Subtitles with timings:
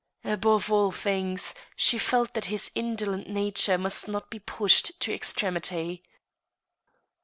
[0.23, 6.01] Above all thmgs she felt that his indolent nature must not be pushed to extremity.